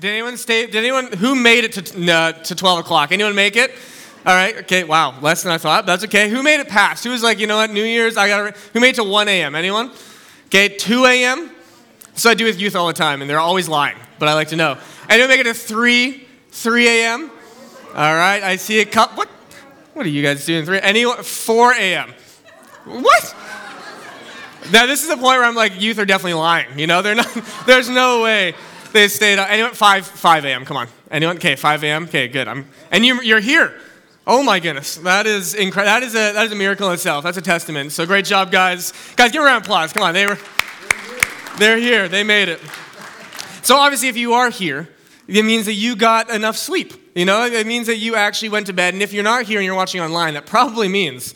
[0.00, 0.64] Did anyone stay?
[0.64, 3.12] Did anyone who made it to uh, to 12 o'clock?
[3.12, 3.70] Anyone make it?
[4.24, 4.56] All right.
[4.58, 4.82] Okay.
[4.82, 5.20] Wow.
[5.20, 5.84] Less than I thought.
[5.84, 6.30] That's okay.
[6.30, 7.04] Who made it past?
[7.04, 7.70] Who was like, you know what?
[7.70, 8.16] New Year's.
[8.16, 8.56] I got.
[8.72, 9.54] Who made it to 1 a.m.
[9.54, 9.90] Anyone?
[10.46, 10.68] Okay.
[10.68, 11.50] 2 a.m.
[12.14, 13.96] So I do with youth all the time, and they're always lying.
[14.18, 14.78] But I like to know.
[15.10, 17.30] Anyone make it to 3 3 a.m.
[17.94, 18.42] All right.
[18.42, 19.18] I see a cup.
[19.18, 19.28] What?
[19.92, 20.64] What are you guys doing?
[20.64, 20.80] 3.
[20.80, 21.22] Anyone?
[21.22, 22.14] 4 a.m.
[22.86, 23.36] What?
[24.72, 26.78] Now this is the point where I'm like, youth are definitely lying.
[26.78, 27.28] You know, they're not.
[27.66, 28.54] There's no way
[28.92, 29.50] they stayed up.
[29.50, 29.72] Anyone?
[29.72, 30.64] 5 5 a.m.
[30.64, 30.88] Come on.
[31.10, 31.36] Anyone?
[31.36, 32.04] Okay, 5 a.m.
[32.04, 32.48] Okay, good.
[32.48, 32.66] I'm.
[32.90, 33.74] And you, you're here.
[34.26, 35.92] Oh my goodness, that is incredible.
[35.92, 37.24] That is a that is a miracle in itself.
[37.24, 37.92] That's a testament.
[37.92, 38.92] So great job, guys.
[39.16, 39.92] Guys, give a round of applause.
[39.92, 40.38] Come on, they were.
[41.58, 42.08] They're here.
[42.08, 42.60] They made it.
[43.62, 44.88] So obviously, if you are here,
[45.26, 46.94] it means that you got enough sleep.
[47.14, 48.94] You know, it means that you actually went to bed.
[48.94, 51.34] And if you're not here and you're watching online, that probably means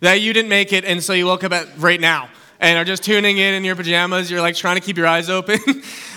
[0.00, 2.84] that you didn't make it, and so you woke up at right now and are
[2.84, 4.30] just tuning in in your pajamas.
[4.30, 5.58] You're like trying to keep your eyes open.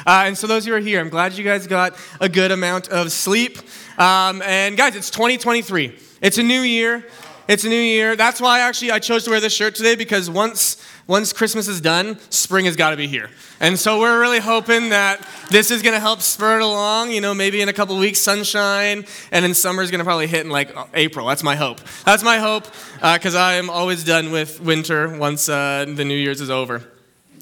[0.05, 2.89] uh, and so, those who are here, I'm glad you guys got a good amount
[2.89, 3.57] of sleep.
[3.97, 5.97] Um, and guys, it's 2023.
[6.21, 7.05] It's a new year.
[7.45, 8.15] It's a new year.
[8.15, 10.77] That's why actually I chose to wear this shirt today because once
[11.07, 13.29] once Christmas is done, spring has got to be here.
[13.59, 17.11] And so we're really hoping that this is going to help spur it along.
[17.11, 20.27] You know, maybe in a couple weeks, sunshine, and then summer is going to probably
[20.27, 21.27] hit in like April.
[21.27, 21.81] That's my hope.
[22.05, 22.63] That's my hope
[22.95, 26.92] because uh, I am always done with winter once uh, the New Year's is over.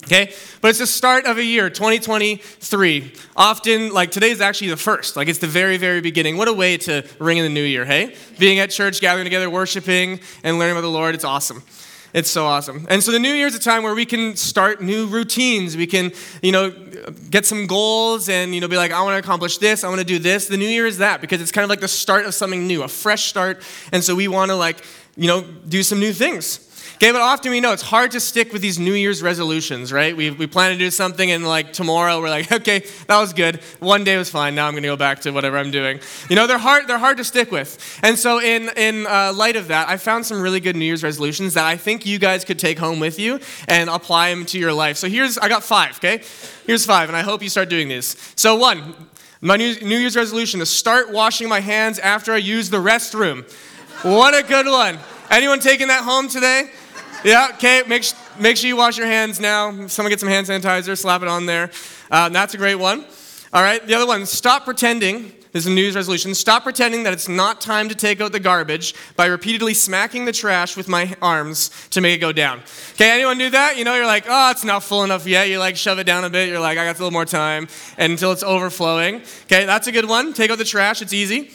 [0.05, 0.33] Okay?
[0.61, 3.13] But it's the start of a year, 2023.
[3.35, 5.15] Often, like today is actually the first.
[5.15, 6.37] Like it's the very, very beginning.
[6.37, 8.15] What a way to ring in the new year, hey?
[8.39, 11.15] Being at church, gathering together, worshiping, and learning about the Lord.
[11.15, 11.63] It's awesome.
[12.13, 12.85] It's so awesome.
[12.89, 15.77] And so the new year is a time where we can start new routines.
[15.77, 16.69] We can, you know,
[17.29, 19.99] get some goals and, you know, be like, I want to accomplish this, I want
[19.99, 20.47] to do this.
[20.47, 22.83] The new year is that because it's kind of like the start of something new,
[22.83, 23.63] a fresh start.
[23.93, 24.83] And so we want to like,
[25.15, 26.67] you know, do some new things.
[27.01, 30.15] Okay, but often we know it's hard to stick with these New Year's resolutions, right?
[30.15, 33.55] We, we plan to do something, and like tomorrow we're like, okay, that was good.
[33.79, 34.53] One day was fine.
[34.53, 35.99] Now I'm going to go back to whatever I'm doing.
[36.29, 36.87] You know, they're hard.
[36.87, 37.99] They're hard to stick with.
[38.03, 41.01] And so, in in uh, light of that, I found some really good New Year's
[41.01, 44.59] resolutions that I think you guys could take home with you and apply them to
[44.59, 44.97] your life.
[44.97, 45.95] So here's I got five.
[45.95, 46.21] Okay,
[46.67, 48.15] here's five, and I hope you start doing these.
[48.35, 48.93] So one,
[49.41, 53.51] my New Year's resolution is start washing my hands after I use the restroom.
[54.03, 54.99] What a good one.
[55.31, 56.69] Anyone taking that home today?
[57.23, 58.03] Yeah, okay, make,
[58.39, 59.85] make sure you wash your hands now.
[59.85, 61.69] Someone get some hand sanitizer, slap it on there.
[62.09, 63.05] Uh, that's a great one.
[63.53, 65.31] All right, the other one, stop pretending.
[65.51, 66.33] This is a New resolution.
[66.33, 70.31] Stop pretending that it's not time to take out the garbage by repeatedly smacking the
[70.31, 72.61] trash with my arms to make it go down.
[72.93, 73.77] Okay, anyone do that?
[73.77, 75.47] You know, you're like, oh, it's not full enough yet.
[75.47, 76.49] You like shove it down a bit.
[76.49, 77.67] You're like, I got a little more time
[77.97, 79.15] and until it's overflowing.
[79.43, 80.33] Okay, that's a good one.
[80.33, 81.01] Take out the trash.
[81.03, 81.51] It's easy.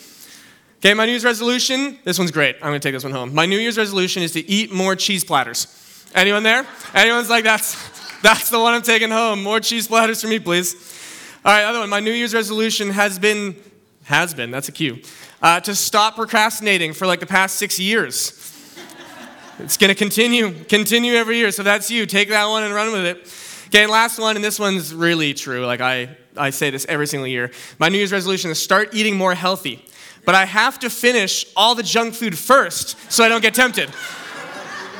[0.79, 2.55] Okay, my New Year's resolution, this one's great.
[2.57, 3.33] I'm gonna take this one home.
[3.33, 5.65] My New Year's resolution is to eat more cheese platters.
[6.13, 6.67] Anyone there?
[6.93, 7.75] Anyone's like, that's,
[8.21, 9.41] that's the one I'm taking home.
[9.41, 10.75] More cheese platters for me, please.
[11.43, 11.89] All right, other one.
[11.89, 13.55] My New Year's resolution has been,
[14.03, 15.01] has been, that's a cue,
[15.41, 18.43] uh, to stop procrastinating for like the past six years.
[19.59, 21.49] It's gonna continue, continue every year.
[21.49, 22.05] So that's you.
[22.05, 23.27] Take that one and run with it.
[23.69, 25.65] Okay, last one, and this one's really true.
[25.65, 27.49] Like I, I say this every single year.
[27.79, 29.83] My New Year's resolution is start eating more healthy
[30.27, 33.89] but I have to finish all the junk food first so I don't get tempted.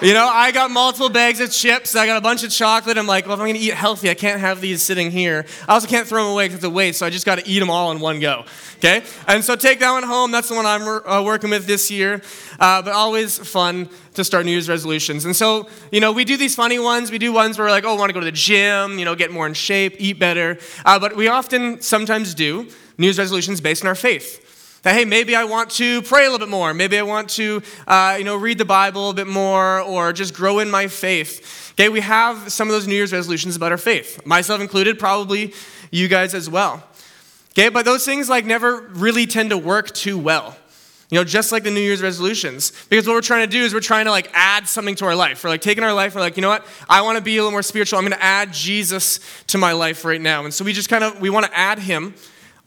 [0.02, 1.98] You know, I got multiple bags of chips.
[1.98, 2.98] I got a bunch of chocolate.
[2.98, 5.46] I'm like, well, if I'm gonna eat healthy, I can't have these sitting here.
[5.68, 7.60] I also can't throw them away because it's a waste, so I just gotta eat
[7.60, 8.46] them all in one go.
[8.78, 9.04] Okay?
[9.28, 10.32] And so take that one home.
[10.32, 12.22] That's the one I'm uh, working with this year.
[12.58, 15.26] Uh, but always fun to start New Year's resolutions.
[15.26, 17.12] And so, you know, we do these funny ones.
[17.12, 19.14] We do ones where we're like, oh, I wanna go to the gym, you know,
[19.14, 20.58] get more in shape, eat better.
[20.86, 24.47] Uh, but we often sometimes do New Year's resolutions based on our faith.
[24.84, 26.74] That, hey, maybe I want to pray a little bit more.
[26.74, 30.34] Maybe I want to, uh, you know, read the Bible a bit more or just
[30.34, 31.74] grow in my faith.
[31.74, 35.54] Okay, we have some of those New Year's resolutions about our faith, myself included, probably
[35.92, 36.84] you guys as well.
[37.52, 40.56] Okay, but those things like never really tend to work too well.
[41.10, 42.72] You know, just like the New Year's resolutions.
[42.90, 45.16] Because what we're trying to do is we're trying to like add something to our
[45.16, 45.44] life.
[45.44, 46.68] We're like taking our life, we're like, you know what?
[46.90, 47.98] I want to be a little more spiritual.
[47.98, 50.44] I'm going to add Jesus to my life right now.
[50.44, 52.14] And so we just kind of, we want to add him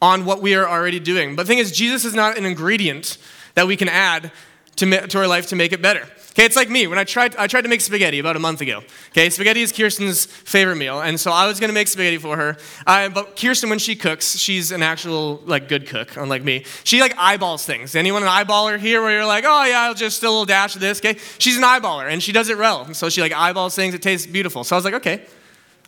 [0.03, 1.37] on what we are already doing.
[1.37, 3.19] But the thing is, Jesus is not an ingredient
[3.55, 4.33] that we can add
[4.77, 6.09] to, to our life to make it better.
[6.31, 6.87] Okay, it's like me.
[6.87, 8.83] When I tried, I tried to make spaghetti about a month ago.
[9.11, 12.57] Okay, spaghetti is Kirsten's favorite meal, and so I was gonna make spaghetti for her.
[12.87, 16.65] Uh, but Kirsten, when she cooks, she's an actual like good cook, unlike me.
[16.85, 17.97] She like eyeballs things.
[17.97, 19.03] Anyone an eyeballer here?
[19.03, 21.01] Where you're like, oh yeah, I'll just a little dash of this.
[21.01, 22.95] Okay, she's an eyeballer, and she does it well.
[22.95, 23.93] So she like eyeballs things.
[23.93, 24.63] It tastes beautiful.
[24.63, 25.27] So I was like, okay,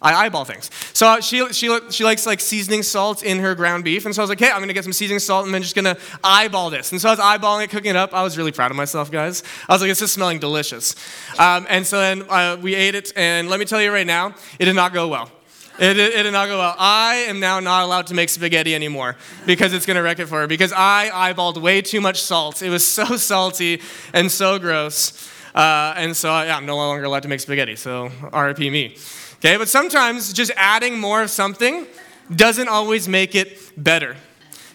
[0.02, 0.68] I eyeball things.
[0.92, 4.04] So she, she, she likes like seasoning salt in her ground beef.
[4.04, 5.62] And so I was like, hey, I'm going to get some seasoning salt and I'm
[5.62, 6.90] just going to eyeball this.
[6.90, 8.12] And so I was eyeballing it, cooking it up.
[8.12, 9.44] I was really proud of myself, guys.
[9.68, 10.96] I was like, it's just smelling delicious.
[11.38, 13.12] Um, and so then uh, we ate it.
[13.16, 15.30] And let me tell you right now, it did not go well.
[15.78, 16.74] It, it, it, did not go well.
[16.78, 19.16] I am now not allowed to make spaghetti anymore
[19.46, 20.46] because it's going to wreck it for her.
[20.46, 22.60] Because I eyeballed way too much salt.
[22.60, 23.80] It was so salty
[24.12, 25.30] and so gross.
[25.54, 27.76] Uh, and so, yeah, I'm no longer allowed to make spaghetti.
[27.76, 28.96] So, RIP me.
[29.44, 31.88] Okay, but sometimes just adding more of something
[32.32, 34.14] doesn't always make it better.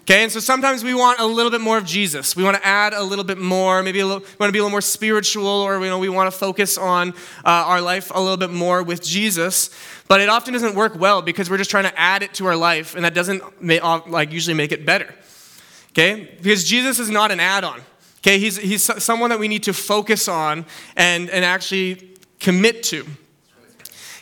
[0.02, 2.36] Okay, and so sometimes we want a little bit more of Jesus.
[2.36, 3.82] We want to add a little bit more.
[3.82, 6.30] Maybe little, we want to be a little more spiritual, or you know, we want
[6.30, 7.14] to focus on uh,
[7.46, 9.70] our life a little bit more with Jesus.
[10.10, 12.58] But it often doesn't work well because we're just trying to add it to our
[12.58, 15.16] life, and that doesn't like usually make it better.
[15.92, 17.80] Okay, because Jesus is not an add-on.
[18.18, 20.66] Okay, he's he's someone that we need to focus on
[20.98, 23.06] and and actually commit to.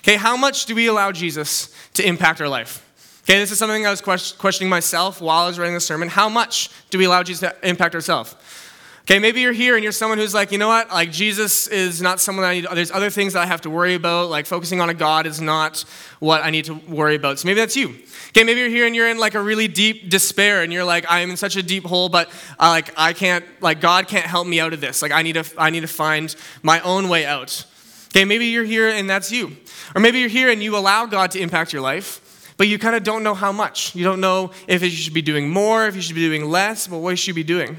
[0.05, 2.83] Okay, how much do we allow Jesus to impact our life?
[3.23, 6.09] Okay, this is something I was questioning myself while I was writing the sermon.
[6.09, 8.35] How much do we allow Jesus to impact ourselves?
[9.01, 10.91] Okay, maybe you're here and you're someone who's like, you know what?
[10.91, 13.71] Like, Jesus is not someone that I need, there's other things that I have to
[13.71, 14.29] worry about.
[14.29, 15.83] Like, focusing on a God is not
[16.19, 17.39] what I need to worry about.
[17.39, 17.95] So maybe that's you.
[18.29, 21.09] Okay, maybe you're here and you're in like a really deep despair and you're like,
[21.09, 22.29] I am in such a deep hole, but
[22.59, 25.01] uh, like, I can't, like, God can't help me out of this.
[25.01, 27.65] Like, I need to, I need to find my own way out.
[28.15, 29.57] Okay, maybe you're here and that's you.
[29.93, 32.21] Or maybe you're here and you allow God to impact your life
[32.57, 33.95] but you kind of don't know how much.
[33.95, 36.87] You don't know if you should be doing more, if you should be doing less,
[36.87, 37.77] but what you should be doing.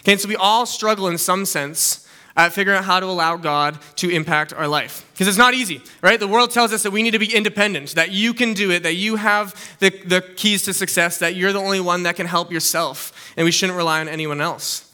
[0.00, 3.36] Okay, and so we all struggle in some sense at figuring out how to allow
[3.36, 5.06] God to impact our life.
[5.12, 6.18] Because it's not easy, right?
[6.18, 8.82] The world tells us that we need to be independent, that you can do it,
[8.82, 12.26] that you have the, the keys to success, that you're the only one that can
[12.26, 14.91] help yourself, and we shouldn't rely on anyone else.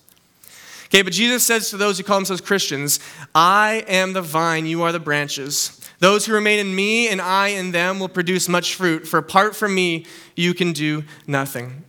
[0.88, 2.98] Okay, but Jesus says to those who call themselves Christians,
[3.34, 5.74] I am the vine, you are the branches.
[5.98, 9.54] Those who remain in me and I in them will produce much fruit, for apart
[9.54, 11.84] from me, you can do nothing.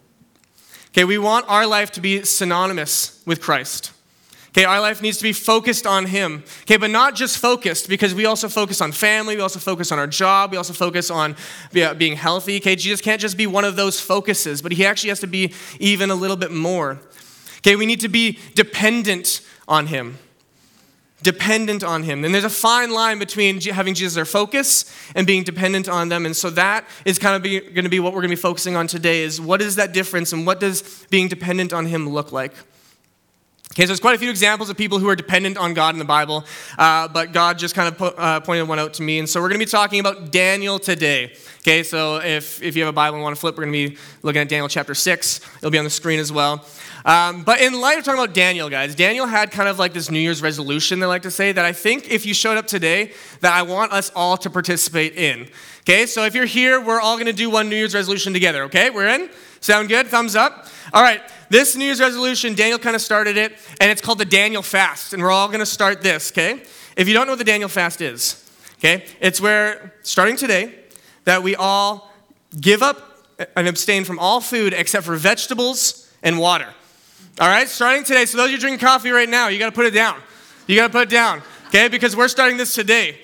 [0.90, 3.94] Okay, we want our life to be synonymous with Christ.
[4.50, 6.44] Okay, our life needs to be focused on Him.
[6.63, 10.00] Okay, but not just focused, because we also focus on family, we also focus on
[10.00, 11.36] our job, we also focus on
[11.72, 12.57] being healthy.
[12.57, 15.54] Okay, Jesus can't just be one of those focuses, but He actually has to be
[15.80, 17.00] even a little bit more.
[17.59, 20.17] Okay, we need to be dependent on Him
[21.21, 22.23] dependent on him.
[22.23, 24.85] And there's a fine line between having Jesus as our focus
[25.15, 26.25] and being dependent on them.
[26.25, 28.75] And so that is kind of going to be what we're going to be focusing
[28.75, 32.31] on today is what is that difference and what does being dependent on him look
[32.31, 32.53] like?
[33.73, 36.00] Okay, so there's quite a few examples of people who are dependent on God in
[36.00, 36.44] the Bible,
[36.79, 39.19] uh, but God just kind of uh, pointed one out to me.
[39.19, 41.35] And so we're going to be talking about Daniel today.
[41.59, 43.89] Okay, so if, if you have a Bible and want to flip, we're going to
[43.91, 45.41] be looking at Daniel chapter 6.
[45.57, 46.65] It'll be on the screen as well.
[47.09, 50.11] Um, but in light of talking about Daniel, guys, Daniel had kind of like this
[50.11, 53.13] New Year's resolution, they like to say, that I think if you showed up today,
[53.39, 55.50] that I want us all to participate in.
[55.79, 58.61] Okay, so if you're here, we're all to do one New Year's resolution together.
[58.65, 59.31] Okay, we're in?
[59.59, 60.06] Sound good?
[60.06, 60.67] Thumbs up?
[60.94, 64.25] All right, this New Year's resolution, Daniel kind of started it, and it's called the
[64.25, 66.61] Daniel Fast, and we're all to start this, okay?
[66.95, 68.47] If you don't know what the Daniel Fast is,
[68.77, 70.75] okay, it's where, starting today,
[71.23, 72.13] that we all
[72.61, 73.25] give up
[73.56, 76.67] and abstain from all food except for vegetables and water.
[77.39, 78.25] All right, starting today.
[78.25, 80.19] So those of you drinking coffee right now, you got to put it down.
[80.68, 81.88] You got to put it down, okay?
[81.88, 83.18] Because we're starting this today.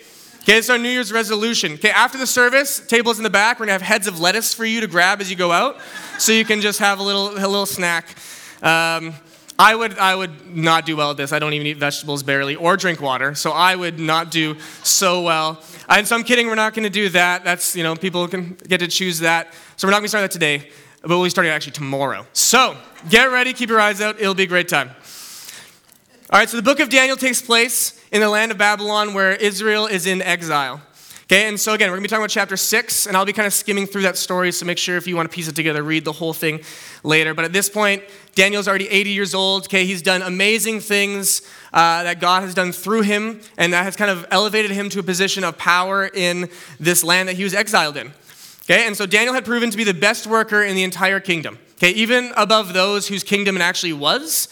[0.44, 1.74] Okay, it's our New Year's resolution.
[1.74, 3.60] Okay, after the service, tables in the back.
[3.60, 5.82] We're gonna have heads of lettuce for you to grab as you go out,
[6.18, 8.16] so you can just have a little a little snack.
[8.62, 9.16] Um,
[9.60, 11.34] I would I would not do well at this.
[11.34, 15.24] I don't even eat vegetables barely or drink water, so I would not do so
[15.24, 15.62] well.
[15.90, 16.48] And so I'm kidding.
[16.48, 17.44] We're not going to do that.
[17.44, 19.54] That's you know people can get to choose that.
[19.76, 20.70] So we're not going to start that today
[21.06, 22.26] but we'll be starting actually tomorrow.
[22.34, 22.76] So
[23.10, 24.20] get ready, keep your eyes out.
[24.20, 24.90] It'll be a great time.
[26.32, 29.34] All right, so the book of Daniel takes place in the land of Babylon where
[29.34, 30.82] Israel is in exile.
[31.26, 33.48] Okay, and so again, we're gonna be talking about chapter six, and I'll be kind
[33.48, 35.82] of skimming through that story, so make sure if you want to piece it together,
[35.82, 36.62] read the whole thing
[37.04, 37.34] later.
[37.34, 38.04] But at this point,
[38.36, 39.66] Daniel's already 80 years old.
[39.66, 41.42] Okay, he's done amazing things
[41.74, 45.00] uh, that God has done through him, and that has kind of elevated him to
[45.00, 48.12] a position of power in this land that he was exiled in.
[48.68, 51.60] Okay, and so Daniel had proven to be the best worker in the entire kingdom.
[51.76, 54.48] Okay, even above those whose kingdom it actually was.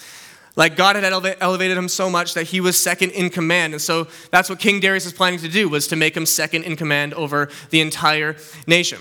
[0.55, 3.73] Like God had elevated him so much that he was second in command.
[3.73, 6.63] And so that's what King Darius is planning to do was to make him second
[6.63, 8.35] in command over the entire
[8.67, 8.99] nation.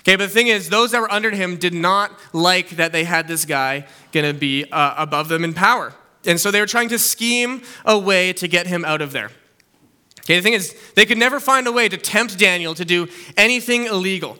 [0.00, 3.04] Okay, but the thing is, those that were under him did not like that they
[3.04, 5.94] had this guy going to be uh, above them in power.
[6.26, 9.30] And so they were trying to scheme a way to get him out of there.
[10.20, 13.08] Okay, the thing is, they could never find a way to tempt Daniel to do
[13.36, 14.38] anything illegal.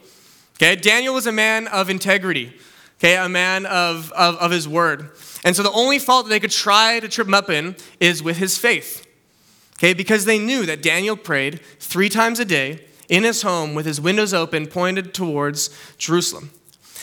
[0.57, 2.53] Okay, Daniel was a man of integrity,
[2.99, 5.11] okay, a man of, of, of his word.
[5.43, 8.23] And so the only fault that they could try to trip him up in is
[8.23, 9.07] with his faith.
[9.79, 13.87] Okay, because they knew that Daniel prayed three times a day in his home with
[13.87, 16.51] his windows open, pointed towards Jerusalem.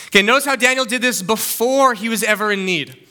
[0.07, 3.07] Okay, notice how Daniel did this before he was ever in need.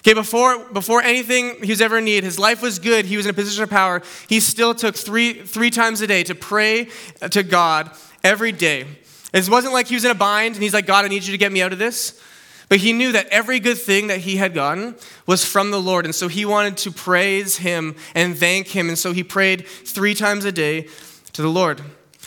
[0.00, 3.26] Okay, before, before anything he was ever in need, his life was good, he was
[3.26, 4.02] in a position of power.
[4.28, 6.88] He still took three, three times a day to pray
[7.20, 7.90] uh, to God
[8.22, 8.86] every day.
[9.32, 11.32] It wasn't like he was in a bind and he's like, God, I need you
[11.32, 12.20] to get me out of this.
[12.68, 14.94] But he knew that every good thing that he had gotten
[15.26, 16.04] was from the Lord.
[16.04, 18.88] And so he wanted to praise him and thank him.
[18.88, 20.88] And so he prayed three times a day
[21.32, 21.80] to the Lord.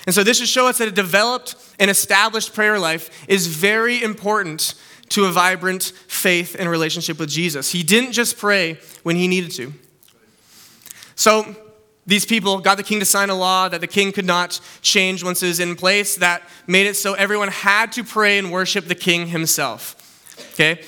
[0.05, 4.01] And so this should show us that a developed and established prayer life is very
[4.01, 4.73] important
[5.11, 7.71] to a vibrant faith and relationship with Jesus.
[7.71, 9.73] He didn't just pray when he needed to.
[11.15, 11.55] So
[12.05, 15.23] these people got the king to sign a law that the king could not change
[15.23, 18.85] once it was in place that made it so everyone had to pray and worship
[18.85, 19.95] the king himself.
[20.53, 20.81] Okay?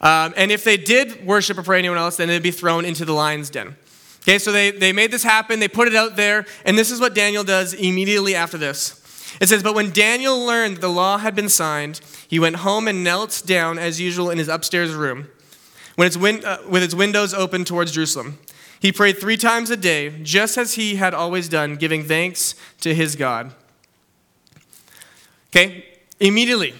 [0.00, 3.04] Um, and if they did worship or pray anyone else, then they'd be thrown into
[3.04, 3.76] the lion's den.
[4.22, 6.98] Okay, so they, they made this happen, they put it out there, and this is
[6.98, 9.03] what Daniel does immediately after this.
[9.40, 12.88] It says, But when Daniel learned that the law had been signed, he went home
[12.88, 15.28] and knelt down as usual in his upstairs room,
[15.96, 18.38] when its win- uh, with its windows open towards Jerusalem.
[18.80, 22.94] He prayed three times a day, just as he had always done, giving thanks to
[22.94, 23.54] his God.
[25.50, 25.86] Okay,
[26.20, 26.74] immediately.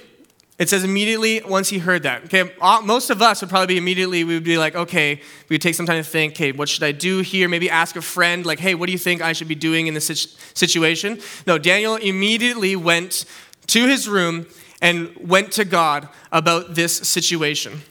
[0.64, 2.24] It says immediately once he heard that.
[2.24, 2.50] Okay,
[2.84, 5.74] most of us would probably be immediately, we would be like, okay, we would take
[5.74, 7.50] some time to think, okay, what should I do here?
[7.50, 9.92] Maybe ask a friend, like, hey, what do you think I should be doing in
[9.92, 10.06] this
[10.54, 11.20] situation?
[11.46, 13.26] No, Daniel immediately went
[13.66, 14.46] to his room
[14.80, 17.82] and went to God about this situation.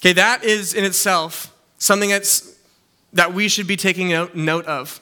[0.00, 2.56] Okay, that is in itself something that's
[3.14, 5.00] that we should be taking note of.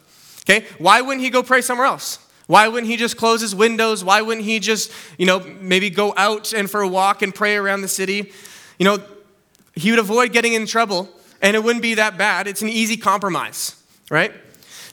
[0.49, 0.65] Okay?
[0.79, 2.19] Why wouldn't he go pray somewhere else?
[2.49, 4.03] Why wouldn't he just close his windows?
[4.03, 7.57] Why wouldn't he just, you know, maybe go out and for a walk and pray
[7.57, 8.33] around the city?
[8.79, 8.99] You know,
[9.75, 11.11] he would avoid getting in trouble
[11.43, 12.49] and it wouldn't be that bad.
[12.49, 14.33] It's an easy compromise, right?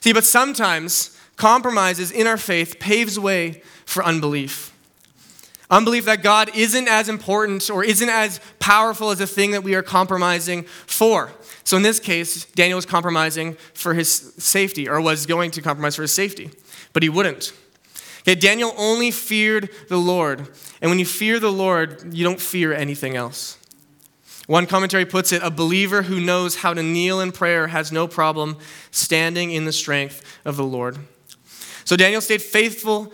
[0.02, 4.74] See, but sometimes compromises in our faith paves way for unbelief.
[5.72, 9.76] Unbelief that God isn't as important or isn't as powerful as the thing that we
[9.76, 11.32] are compromising for.
[11.64, 15.96] So in this case, Daniel was compromising for his safety, or was going to compromise
[15.96, 16.52] for his safety,
[16.96, 17.52] but he wouldn't.
[18.22, 20.48] Okay, Daniel only feared the Lord.
[20.82, 23.58] And when you fear the Lord, you don't fear anything else.
[24.48, 28.08] One commentary puts it a believer who knows how to kneel in prayer has no
[28.08, 28.58] problem
[28.92, 30.98] standing in the strength of the Lord.
[31.84, 33.12] So Daniel stayed faithful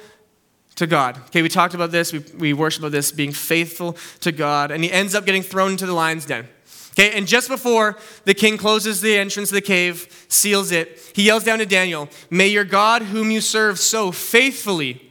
[0.75, 1.17] to God.
[1.25, 4.83] Okay, we talked about this, we, we worship about this, being faithful to God, and
[4.83, 6.47] he ends up getting thrown into the lion's den.
[6.93, 11.24] Okay, and just before the king closes the entrance of the cave, seals it, he
[11.24, 15.10] yells down to Daniel, May your God, whom you serve so faithfully,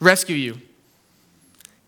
[0.00, 0.60] rescue you.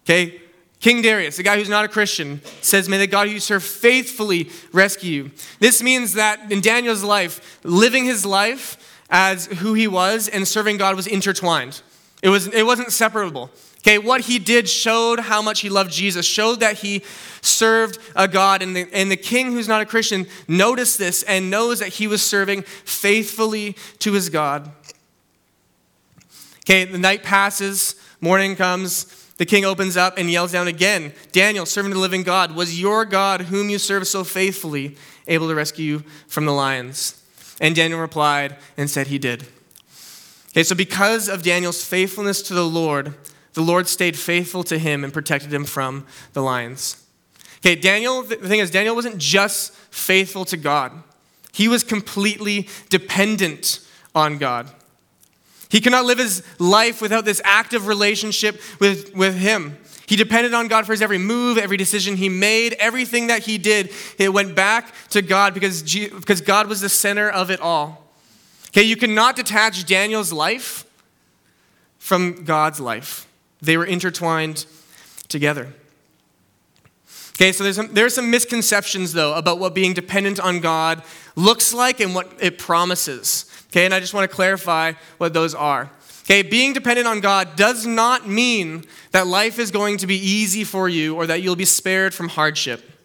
[0.04, 0.40] Okay,
[0.80, 3.64] King Darius, the guy who's not a Christian, says, May the God who you serve
[3.64, 5.30] faithfully rescue you.
[5.58, 10.76] This means that in Daniel's life, living his life as who he was and serving
[10.76, 11.80] God was intertwined.
[12.22, 13.50] It, was, it wasn't separable.
[13.86, 17.04] Okay, what he did showed how much he loved Jesus, showed that he
[17.40, 18.60] served a God.
[18.60, 22.08] And the, and the king who's not a Christian noticed this and knows that he
[22.08, 24.68] was serving faithfully to his God.
[26.64, 29.04] Okay, the night passes, morning comes,
[29.36, 32.80] the king opens up and yells down again Daniel, servant of the living God, was
[32.80, 34.96] your God, whom you serve so faithfully,
[35.28, 37.22] able to rescue you from the lions?
[37.60, 39.46] And Daniel replied and said, He did.
[40.48, 43.14] Okay, so because of Daniel's faithfulness to the Lord,
[43.56, 47.02] the Lord stayed faithful to him and protected him from the lions.
[47.60, 50.92] Okay, Daniel, the thing is, Daniel wasn't just faithful to God,
[51.52, 53.80] he was completely dependent
[54.14, 54.70] on God.
[55.70, 59.78] He could not live his life without this active relationship with, with him.
[60.04, 63.56] He depended on God for his every move, every decision he made, everything that he
[63.56, 63.90] did.
[64.18, 68.04] It went back to God because, because God was the center of it all.
[68.68, 70.84] Okay, you cannot detach Daniel's life
[71.98, 73.25] from God's life.
[73.60, 74.66] They were intertwined
[75.28, 75.72] together.
[77.36, 81.02] Okay, so there's some, there are some misconceptions, though, about what being dependent on God
[81.34, 83.44] looks like and what it promises.
[83.68, 85.90] Okay, and I just want to clarify what those are.
[86.22, 90.64] Okay, being dependent on God does not mean that life is going to be easy
[90.64, 92.95] for you or that you'll be spared from hardship.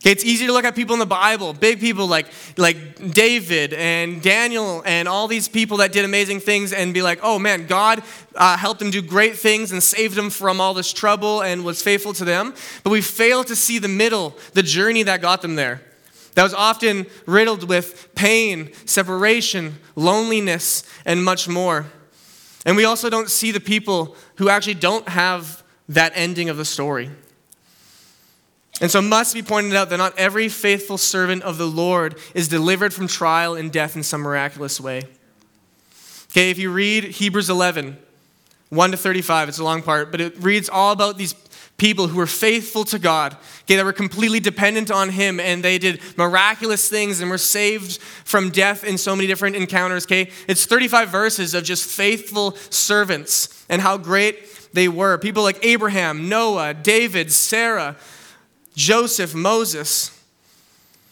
[0.00, 2.26] Okay, it's easy to look at people in the Bible, big people like,
[2.56, 7.18] like David and Daniel and all these people that did amazing things and be like,
[7.22, 8.02] oh man, God
[8.34, 11.82] uh, helped them do great things and saved them from all this trouble and was
[11.82, 12.54] faithful to them.
[12.82, 15.82] But we fail to see the middle, the journey that got them there.
[16.34, 21.84] That was often riddled with pain, separation, loneliness, and much more.
[22.64, 26.64] And we also don't see the people who actually don't have that ending of the
[26.64, 27.10] story.
[28.80, 32.18] And so it must be pointed out that not every faithful servant of the Lord
[32.34, 35.02] is delivered from trial and death in some miraculous way.
[36.30, 37.98] Okay, if you read Hebrews 11,
[38.70, 41.34] 1 to 35, it's a long part, but it reads all about these
[41.76, 45.78] people who were faithful to God, okay, that were completely dependent on Him, and they
[45.78, 50.30] did miraculous things and were saved from death in so many different encounters, okay?
[50.46, 55.18] It's 35 verses of just faithful servants and how great they were.
[55.18, 57.96] People like Abraham, Noah, David, Sarah,
[58.74, 60.16] Joseph, Moses.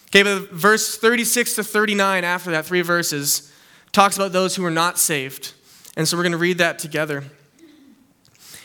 [0.09, 3.53] Okay, but verse 36 to 39, after that, three verses,
[3.93, 5.53] talks about those who were not saved.
[5.97, 7.25] And so we're going to read that together.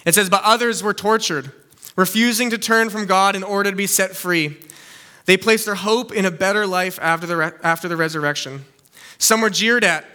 [0.06, 1.52] It says, But others were tortured,
[1.96, 4.58] refusing to turn from God in order to be set free.
[5.26, 8.66] They placed their hope in a better life after the, re- after the resurrection.
[9.18, 10.06] Some were jeered at,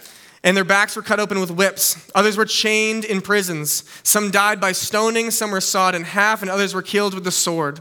[0.44, 2.10] and their backs were cut open with whips.
[2.14, 3.84] Others were chained in prisons.
[4.02, 7.30] Some died by stoning, some were sawed in half, and others were killed with the
[7.30, 7.80] sword.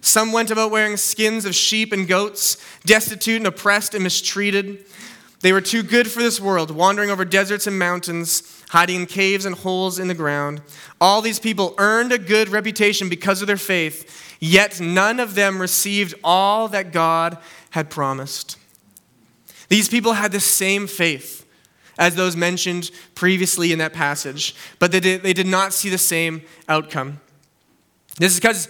[0.00, 4.84] Some went about wearing skins of sheep and goats, destitute and oppressed and mistreated.
[5.40, 9.44] They were too good for this world, wandering over deserts and mountains, hiding in caves
[9.44, 10.62] and holes in the ground.
[11.00, 15.60] All these people earned a good reputation because of their faith, yet none of them
[15.60, 17.38] received all that God
[17.70, 18.56] had promised.
[19.68, 21.46] These people had the same faith
[22.00, 25.98] as those mentioned previously in that passage, but they did, they did not see the
[25.98, 27.20] same outcome.
[28.16, 28.68] This is because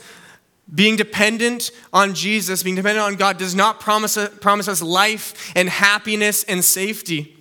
[0.74, 5.68] being dependent on Jesus, being dependent on God, does not promise, promise us life and
[5.68, 7.36] happiness and safety.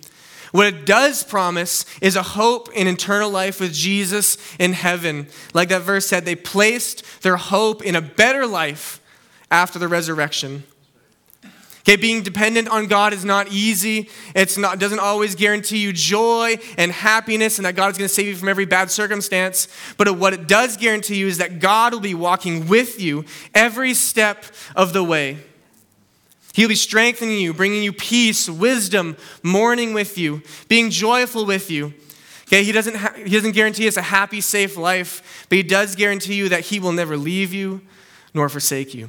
[0.52, 5.28] What it does promise is a hope in eternal life with Jesus in heaven.
[5.54, 9.00] Like that verse said, they placed their hope in a better life
[9.50, 10.64] after the resurrection.
[11.80, 14.10] Okay, being dependent on God is not easy.
[14.34, 18.14] It's not doesn't always guarantee you joy and happiness and that God is going to
[18.14, 19.66] save you from every bad circumstance.
[19.96, 23.94] But what it does guarantee you is that God will be walking with you every
[23.94, 24.44] step
[24.76, 25.38] of the way.
[26.52, 31.94] He'll be strengthening you, bringing you peace, wisdom, mourning with you, being joyful with you.
[32.42, 35.94] Okay, he doesn't, ha- he doesn't guarantee us a happy, safe life, but he does
[35.94, 37.80] guarantee you that he will never leave you
[38.34, 39.08] nor forsake you.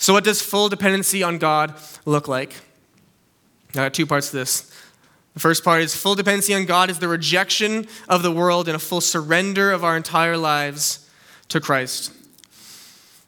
[0.00, 1.74] So, what does full dependency on God
[2.06, 2.54] look like?
[3.72, 4.74] I got two parts to this.
[5.34, 8.74] The first part is full dependency on God is the rejection of the world and
[8.74, 11.06] a full surrender of our entire lives
[11.48, 12.12] to Christ.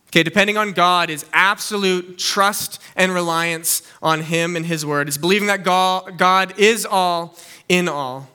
[0.08, 5.08] Okay, depending on God is absolute trust and reliance on Him and His Word.
[5.08, 7.36] It's believing that God is all
[7.68, 8.30] in all.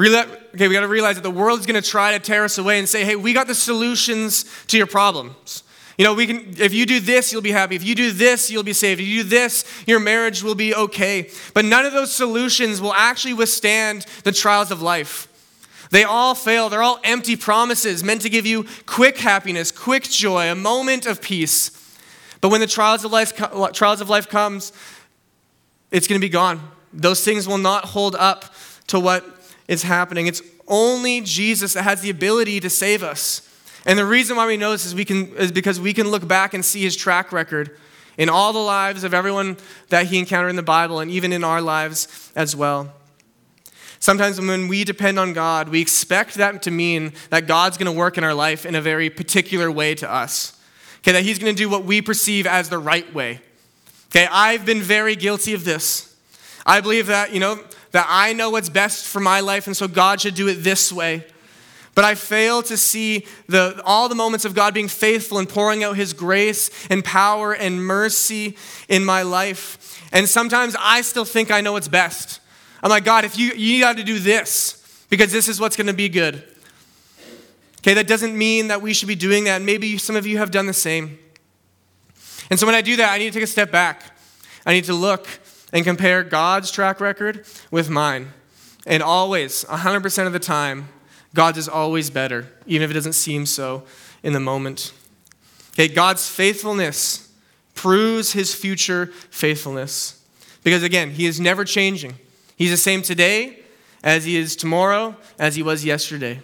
[0.00, 2.56] Okay, we got to realize that the world is going to try to tear us
[2.56, 5.64] away and say, hey, we got the solutions to your problems.
[5.98, 7.74] You know, we can, if you do this, you'll be happy.
[7.74, 9.00] If you do this, you'll be saved.
[9.00, 11.28] If you do this, your marriage will be okay.
[11.54, 15.26] But none of those solutions will actually withstand the trials of life.
[15.90, 16.68] They all fail.
[16.68, 21.20] They're all empty promises meant to give you quick happiness, quick joy, a moment of
[21.20, 21.72] peace.
[22.40, 23.34] But when the trials of life,
[23.72, 24.72] trials of life comes,
[25.90, 26.60] it's going to be gone.
[26.92, 28.54] Those things will not hold up
[28.88, 29.24] to what
[29.66, 30.28] is happening.
[30.28, 33.47] It's only Jesus that has the ability to save us.
[33.88, 36.28] And the reason why we know this is, we can, is because we can look
[36.28, 37.74] back and see his track record
[38.18, 39.56] in all the lives of everyone
[39.88, 42.92] that he encountered in the Bible and even in our lives as well.
[43.98, 47.98] Sometimes when we depend on God, we expect that to mean that God's going to
[47.98, 50.60] work in our life in a very particular way to us.
[50.98, 53.40] Okay, that he's going to do what we perceive as the right way.
[54.10, 56.14] Okay, I've been very guilty of this.
[56.66, 57.58] I believe that, you know,
[57.92, 60.92] that I know what's best for my life, and so God should do it this
[60.92, 61.24] way.
[61.98, 65.82] But I fail to see the, all the moments of God being faithful and pouring
[65.82, 68.56] out His grace and power and mercy
[68.88, 70.00] in my life.
[70.12, 72.38] And sometimes I still think I know what's best.
[72.84, 75.88] I'm like, God, if you, you got to do this because this is what's going
[75.88, 76.44] to be good.
[77.78, 79.60] Okay, that doesn't mean that we should be doing that.
[79.60, 81.18] Maybe some of you have done the same.
[82.48, 84.16] And so when I do that, I need to take a step back.
[84.64, 85.26] I need to look
[85.72, 88.34] and compare God's track record with mine.
[88.86, 90.90] And always, 100% of the time,
[91.34, 93.84] God's is always better, even if it doesn't seem so
[94.22, 94.92] in the moment.
[95.72, 97.32] Okay, God's faithfulness
[97.74, 100.24] proves his future faithfulness.
[100.64, 102.14] Because again, he is never changing.
[102.56, 103.60] He's the same today
[104.02, 106.40] as he is tomorrow, as he was yesterday.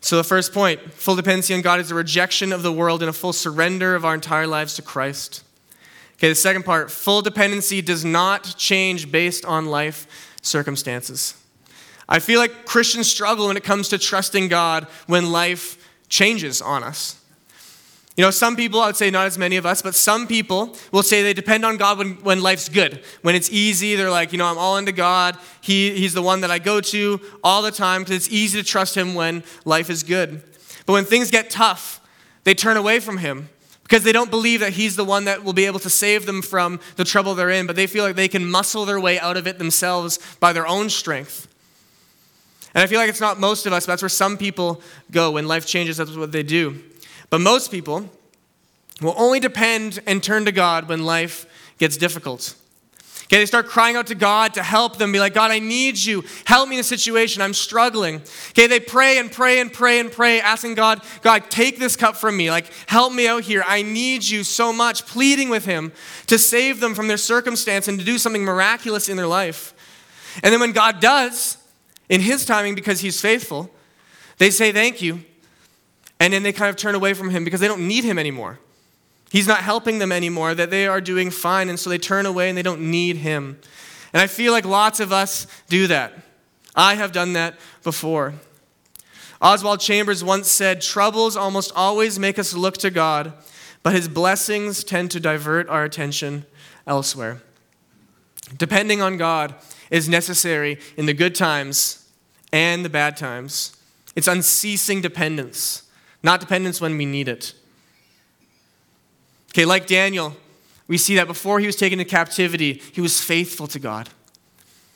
[0.00, 3.08] So, the first point full dependency on God is a rejection of the world and
[3.08, 5.42] a full surrender of our entire lives to Christ.
[6.18, 11.42] Okay, the second part full dependency does not change based on life circumstances.
[12.08, 16.82] I feel like Christians struggle when it comes to trusting God when life changes on
[16.82, 17.20] us.
[18.16, 20.76] You know, some people, I would say not as many of us, but some people
[20.92, 23.02] will say they depend on God when, when life's good.
[23.22, 25.36] When it's easy, they're like, you know, I'm all into God.
[25.60, 28.66] He, he's the one that I go to all the time because it's easy to
[28.66, 30.42] trust Him when life is good.
[30.86, 32.00] But when things get tough,
[32.44, 33.48] they turn away from Him
[33.82, 36.40] because they don't believe that He's the one that will be able to save them
[36.40, 39.36] from the trouble they're in, but they feel like they can muscle their way out
[39.36, 41.48] of it themselves by their own strength.
[42.74, 45.32] And I feel like it's not most of us, but that's where some people go
[45.32, 46.82] when life changes, that's what they do.
[47.30, 48.10] But most people
[49.00, 51.46] will only depend and turn to God when life
[51.78, 52.56] gets difficult.
[53.24, 55.96] Okay, they start crying out to God to help them, be like, God, I need
[55.96, 56.24] you.
[56.44, 57.40] Help me in a situation.
[57.40, 58.16] I'm struggling.
[58.50, 62.16] Okay, they pray and pray and pray and pray, asking God, God, take this cup
[62.16, 62.50] from me.
[62.50, 63.64] Like, help me out here.
[63.66, 65.92] I need you so much, pleading with Him
[66.26, 69.72] to save them from their circumstance and to do something miraculous in their life.
[70.42, 71.56] And then when God does,
[72.08, 73.70] in His timing, because He's faithful,
[74.38, 75.24] they say thank you.
[76.20, 78.58] And then they kind of turn away from Him because they don't need Him anymore.
[79.30, 82.48] He's not helping them anymore, that they are doing fine, and so they turn away
[82.48, 83.58] and they don't need Him.
[84.12, 86.12] And I feel like lots of us do that.
[86.76, 88.34] I have done that before.
[89.42, 93.32] Oswald Chambers once said, Troubles almost always make us look to God,
[93.82, 96.46] but His blessings tend to divert our attention
[96.86, 97.42] elsewhere.
[98.56, 99.54] Depending on God
[99.90, 102.08] is necessary in the good times
[102.52, 103.76] and the bad times.
[104.16, 105.82] It's unceasing dependence,
[106.22, 107.54] not dependence when we need it.
[109.50, 110.36] Okay, like Daniel,
[110.88, 114.08] we see that before he was taken into captivity, he was faithful to God.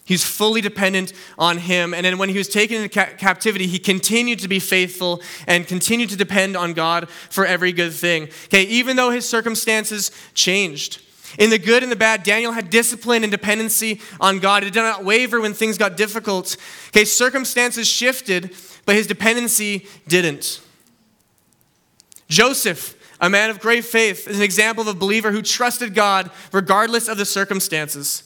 [0.05, 1.92] He was fully dependent on him.
[1.92, 5.66] And then when he was taken into ca- captivity, he continued to be faithful and
[5.66, 8.31] continued to depend on God for every good thing.
[8.46, 11.03] Okay, even though his circumstances changed.
[11.38, 14.62] In the good and the bad, Daniel had discipline and dependency on God.
[14.62, 16.56] He did not waver when things got difficult.
[16.88, 18.54] Okay, circumstances shifted,
[18.86, 20.60] but his dependency didn't.
[22.28, 26.30] Joseph a man of great faith is an example of a believer who trusted God
[26.52, 28.24] regardless of the circumstances.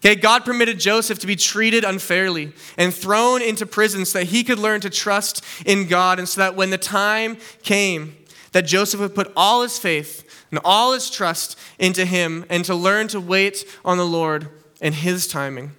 [0.00, 4.44] Okay, God permitted Joseph to be treated unfairly and thrown into prison so that he
[4.44, 8.16] could learn to trust in God and so that when the time came
[8.58, 12.74] that Joseph would put all his faith and all his trust into him and to
[12.74, 14.48] learn to wait on the Lord
[14.80, 15.76] and his timing.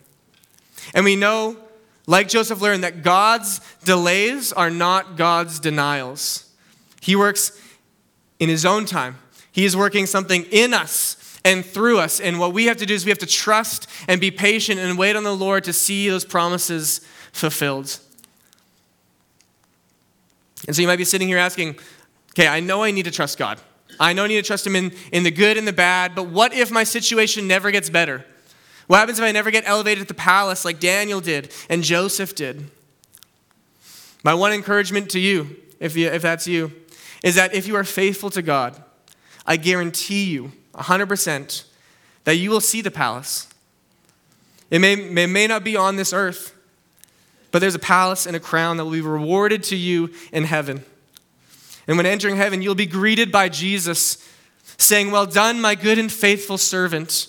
[0.94, 1.58] And we know,
[2.08, 6.50] like Joseph learned, that God's delays are not God's denials.
[7.02, 7.62] He works
[8.40, 9.18] in His own time.
[9.52, 12.22] He is working something in us and through us.
[12.22, 14.98] And what we have to do is we have to trust and be patient and
[14.98, 17.02] wait on the Lord to see those promises
[17.34, 18.00] fulfilled.
[20.66, 21.78] And so you might be sitting here asking,
[22.40, 23.60] okay, I know I need to trust God.
[24.00, 26.28] I know I need to trust Him in, in the good and the bad, but
[26.28, 28.26] what if my situation never gets better?
[28.88, 32.34] What happens if I never get elevated to the palace like Daniel did and Joseph
[32.36, 32.72] did?
[34.24, 36.72] My one encouragement to you, if, you, if that's you,
[37.24, 38.82] is that if you are faithful to God,
[39.46, 41.64] I guarantee you 100%
[42.24, 43.48] that you will see the palace.
[44.72, 46.56] It may, it may not be on this earth,
[47.52, 50.86] but there's a palace and a crown that will be rewarded to you in heaven.
[51.90, 54.24] And when entering heaven, you'll be greeted by Jesus
[54.78, 57.28] saying, Well done, my good and faithful servant.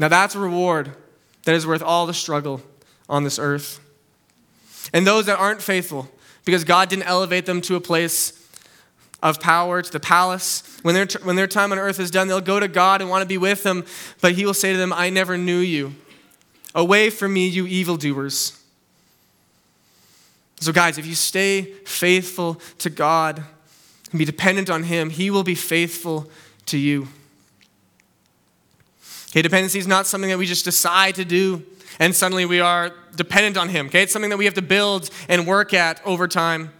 [0.00, 0.90] Now that's a reward
[1.44, 2.60] that is worth all the struggle
[3.08, 3.78] on this earth.
[4.92, 6.10] And those that aren't faithful,
[6.44, 8.32] because God didn't elevate them to a place
[9.22, 10.64] of power, to the palace.
[10.82, 13.22] When their, when their time on earth is done, they'll go to God and want
[13.22, 13.84] to be with Him,
[14.20, 15.94] but He will say to them, I never knew you.
[16.74, 18.63] Away from me, you evildoers.
[20.64, 23.42] So, guys, if you stay faithful to God
[24.10, 26.30] and be dependent on Him, He will be faithful
[26.66, 27.08] to you.
[29.30, 31.64] Okay, dependency is not something that we just decide to do
[31.98, 33.86] and suddenly we are dependent on Him.
[33.86, 36.72] Okay, it's something that we have to build and work at over time.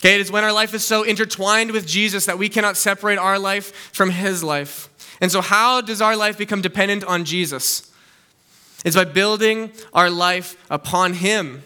[0.00, 3.18] Okay, it is when our life is so intertwined with Jesus that we cannot separate
[3.18, 4.88] our life from His life.
[5.20, 7.90] And so, how does our life become dependent on Jesus?
[8.84, 11.62] It's by building our life upon Him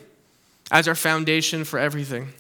[0.70, 2.32] as our foundation for everything.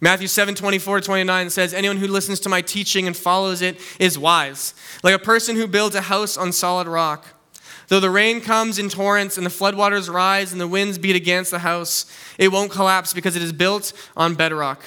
[0.00, 4.18] Matthew 7 24 29 says, Anyone who listens to my teaching and follows it is
[4.18, 7.26] wise, like a person who builds a house on solid rock.
[7.88, 11.50] Though the rain comes in torrents and the floodwaters rise and the winds beat against
[11.50, 12.04] the house,
[12.36, 14.82] it won't collapse because it is built on bedrock.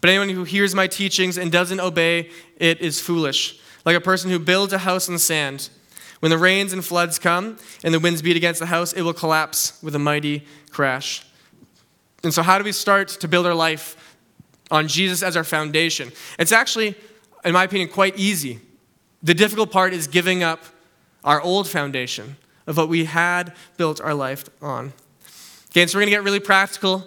[0.00, 4.30] But anyone who hears my teachings and doesn't obey it is foolish, like a person
[4.30, 5.70] who builds a house on sand.
[6.20, 9.14] When the rains and floods come and the winds beat against the house, it will
[9.14, 11.24] collapse with a mighty crash.
[12.22, 14.16] And so, how do we start to build our life
[14.70, 16.10] on Jesus as our foundation?
[16.38, 16.96] It's actually,
[17.44, 18.60] in my opinion, quite easy.
[19.22, 20.64] The difficult part is giving up
[21.24, 24.92] our old foundation of what we had built our life on.
[25.70, 27.04] Okay, so we're going to get really practical.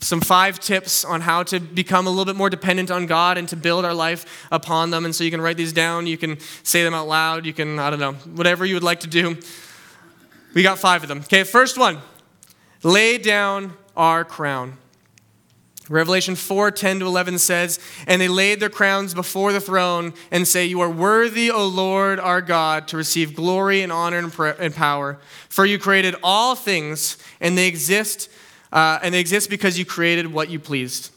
[0.00, 3.48] Some five tips on how to become a little bit more dependent on God and
[3.48, 5.04] to build our life upon them.
[5.04, 7.78] And so you can write these down, you can say them out loud, you can,
[7.78, 9.38] I don't know, whatever you would like to do.
[10.52, 11.20] We got five of them.
[11.20, 11.98] Okay, first one
[12.82, 14.78] lay down our crown.
[15.88, 20.48] Revelation 4 10 to 11 says, And they laid their crowns before the throne and
[20.48, 24.18] say, You are worthy, O Lord our God, to receive glory and honor
[24.58, 25.18] and, power.
[25.48, 28.30] For you created all things, and they exist,
[28.72, 31.10] uh, and they exist because you created what you pleased.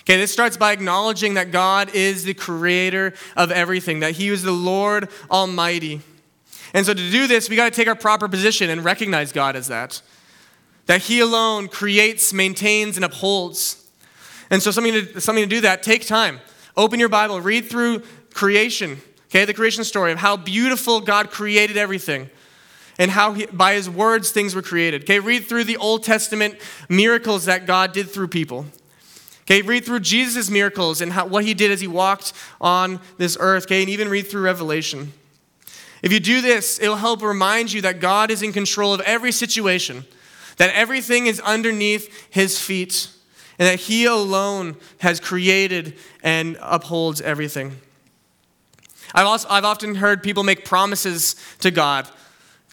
[0.00, 4.42] Okay, this starts by acknowledging that God is the creator of everything, that He is
[4.42, 6.02] the Lord Almighty.
[6.74, 9.56] And so to do this, we got to take our proper position and recognize God
[9.56, 10.02] as that.
[10.86, 13.88] That He alone creates, maintains, and upholds.
[14.50, 16.40] And so something to, something to do that, take time.
[16.76, 18.02] Open your Bible, read through
[18.34, 22.30] creation, okay, the creation story of how beautiful God created everything
[23.00, 25.02] and how he, by his words things were created.
[25.02, 26.56] Okay, read through the Old Testament
[26.88, 28.66] miracles that God did through people.
[29.42, 33.38] Okay, read through Jesus' miracles and how, what he did as he walked on this
[33.40, 33.64] earth.
[33.64, 35.12] Okay, and even read through Revelation.
[36.02, 39.32] If you do this, it'll help remind you that God is in control of every
[39.32, 40.04] situation,
[40.60, 43.08] that everything is underneath his feet,
[43.58, 47.76] and that he alone has created and upholds everything.
[49.14, 52.06] I've, also, I've often heard people make promises to God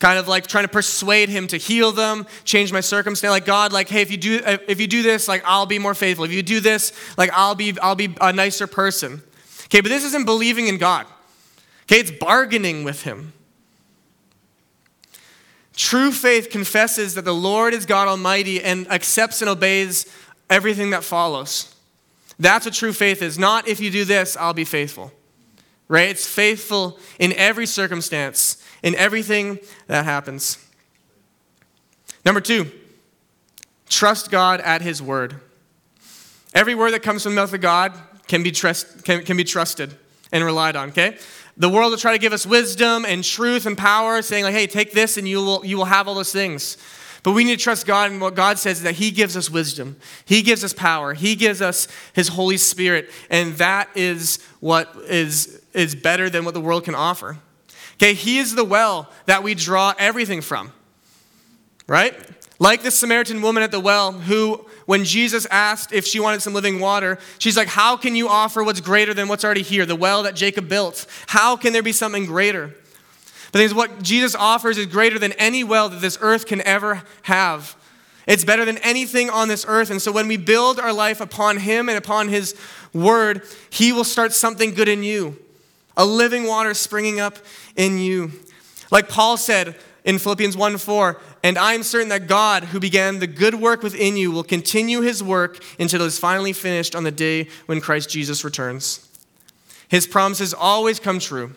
[0.02, 3.74] kind of like trying to persuade him to heal them change my circumstance like god
[3.74, 6.24] like hey if you do if you do this like i'll be more faithful.
[6.24, 9.24] If you do this like i'll be i'll be a nicer person.
[9.66, 11.08] Okay but this isn't believing in god.
[11.86, 13.34] Okay it's bargaining with him
[15.78, 20.06] true faith confesses that the lord is god almighty and accepts and obeys
[20.50, 21.74] everything that follows
[22.38, 25.14] that's what true faith is not if you do this i'll be faithful
[25.88, 30.58] right it's faithful in every circumstance in everything that happens.
[32.26, 32.72] Number two,
[33.90, 35.40] trust God at His word.
[36.54, 37.94] Every word that comes from the mouth of God
[38.28, 39.96] can be, trust, can, can be trusted
[40.32, 41.18] and relied on, okay?
[41.58, 44.68] The world will try to give us wisdom and truth and power, saying, like, hey,
[44.68, 46.78] take this and you will, you will have all those things.
[47.24, 49.50] But we need to trust God, and what God says is that He gives us
[49.50, 54.96] wisdom, He gives us power, He gives us His Holy Spirit, and that is what
[55.08, 57.38] is, is better than what the world can offer.
[57.96, 60.72] Okay, He is the well that we draw everything from,
[61.88, 62.16] right?
[62.60, 66.54] Like the Samaritan woman at the well, who, when Jesus asked if she wanted some
[66.54, 69.86] living water, she's like, How can you offer what's greater than what's already here?
[69.86, 71.06] The well that Jacob built.
[71.28, 72.76] How can there be something greater?
[73.52, 77.76] But what Jesus offers is greater than any well that this earth can ever have.
[78.28, 79.90] It's better than anything on this earth.
[79.90, 82.56] And so when we build our life upon Him and upon His
[82.94, 85.38] word, He will start something good in you
[85.98, 87.38] a living water springing up
[87.76, 88.32] in you.
[88.92, 93.26] Like Paul said in Philippians 1 4, and I'm certain that God, who began the
[93.26, 97.12] good work within you, will continue his work until it is finally finished on the
[97.12, 99.08] day when Christ Jesus returns.
[99.88, 101.54] His promises always come true.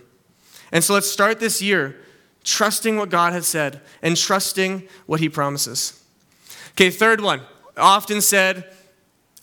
[0.70, 1.96] And so let's start this year
[2.44, 6.00] trusting what God has said and trusting what he promises.
[6.74, 7.40] Okay, third one,
[7.76, 8.72] often said,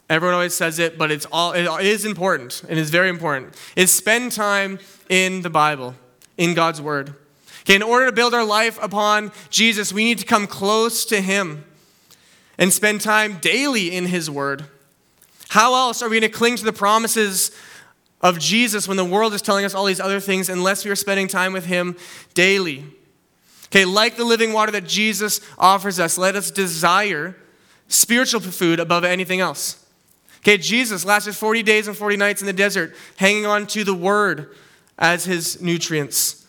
[0.09, 2.63] Everyone always says it, but it's all, it is important.
[2.69, 3.53] And It is very important.
[3.75, 4.79] Is spend time
[5.09, 5.95] in the Bible,
[6.37, 7.15] in God's Word.
[7.67, 11.19] Okay, in order to build our life upon Jesus, we need to come close to
[11.19, 11.65] Him
[12.57, 14.63] and spend time daily in His Word.
[15.49, 17.51] How else are we going to cling to the promises
[18.21, 20.95] of Jesus when the world is telling us all these other things unless we are
[20.95, 21.97] spending time with Him
[22.33, 22.85] daily?
[23.65, 27.35] Okay, like the living water that Jesus offers us, let us desire
[27.89, 29.85] spiritual food above anything else.
[30.37, 33.93] Okay, Jesus lasted 40 days and 40 nights in the desert, hanging on to the
[33.93, 34.55] Word
[34.97, 36.46] as his nutrients.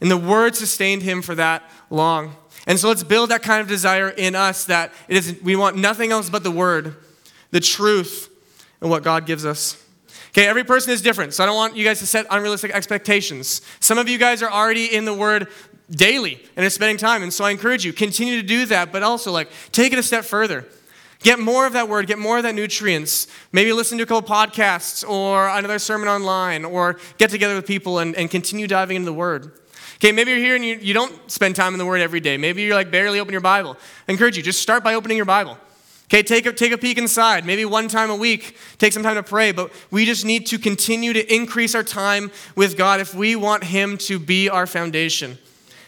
[0.00, 2.36] And the Word sustained him for that long.
[2.66, 5.76] And so let's build that kind of desire in us that it is, we want
[5.76, 6.96] nothing else but the Word,
[7.50, 8.30] the truth,
[8.80, 9.82] and what God gives us.
[10.30, 13.62] Okay, every person is different, so I don't want you guys to set unrealistic expectations.
[13.80, 15.48] Some of you guys are already in the Word
[15.90, 19.02] daily and are spending time, and so I encourage you, continue to do that, but
[19.02, 20.66] also like take it a step further.
[21.20, 23.26] Get more of that word, get more of that nutrients.
[23.50, 27.98] Maybe listen to a couple podcasts or another sermon online or get together with people
[27.98, 29.52] and, and continue diving into the word.
[29.98, 32.36] Okay, maybe you're here and you, you don't spend time in the word every day.
[32.36, 33.76] Maybe you're like barely open your Bible.
[34.08, 35.58] I encourage you, just start by opening your Bible.
[36.04, 37.44] Okay, take a, take a peek inside.
[37.44, 39.50] Maybe one time a week, take some time to pray.
[39.50, 43.64] But we just need to continue to increase our time with God if we want
[43.64, 45.36] Him to be our foundation.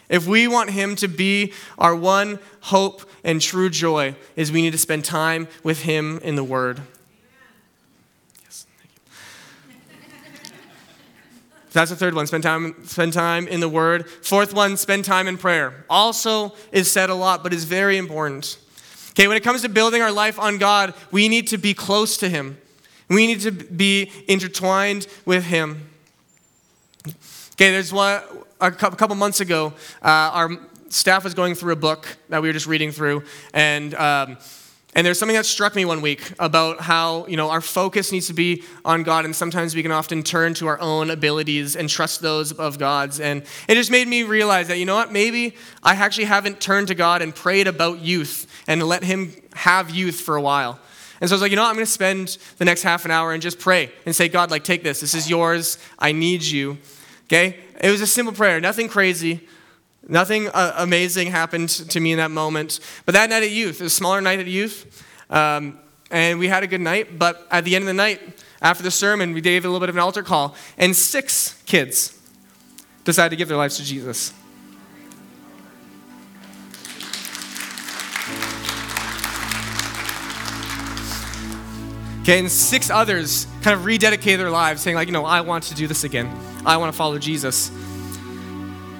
[0.08, 4.72] If we want Him to be our one hope and true joy, is we need
[4.72, 6.82] to spend time with Him in the Word.
[11.72, 12.26] That's the third one.
[12.26, 14.08] Spend time, spend time in the Word.
[14.08, 15.84] Fourth one, spend time in prayer.
[15.88, 18.58] Also is said a lot, but is very important.
[19.10, 22.16] Okay, when it comes to building our life on God, we need to be close
[22.18, 22.58] to Him.
[23.08, 25.90] We need to be intertwined with Him.
[27.52, 28.22] Okay, there's one,
[28.60, 30.50] a couple months ago, uh, our
[30.88, 34.38] staff was going through a book that we were just reading through, and um,
[34.94, 38.26] and there's something that struck me one week about how you know our focus needs
[38.26, 41.88] to be on God, and sometimes we can often turn to our own abilities and
[41.88, 43.20] trust those of God's.
[43.20, 46.88] And it just made me realize that you know what, maybe I actually haven't turned
[46.88, 50.80] to God and prayed about youth and let Him have youth for a while.
[51.20, 53.04] And so I was like, you know what, I'm going to spend the next half
[53.04, 55.00] an hour and just pray and say, God, like, take this.
[55.00, 55.76] This is yours.
[55.98, 56.78] I need you.
[57.24, 57.58] Okay?
[57.80, 59.46] It was a simple prayer, nothing crazy,
[60.08, 62.80] Nothing uh, amazing happened to me in that moment.
[63.06, 65.78] But that night at youth, a smaller night at youth, um,
[66.10, 67.18] and we had a good night.
[67.18, 68.20] But at the end of the night,
[68.62, 72.18] after the sermon, we gave a little bit of an altar call, and six kids
[73.04, 74.32] decided to give their lives to Jesus.
[82.22, 85.64] Okay, and six others kind of rededicated their lives, saying, like, you know, I want
[85.64, 86.30] to do this again.
[86.66, 87.70] I want to follow Jesus.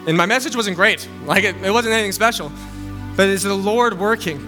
[0.07, 1.09] And my message wasn't great.
[1.25, 2.51] Like, it, it wasn't anything special.
[3.17, 4.39] But it's the Lord working,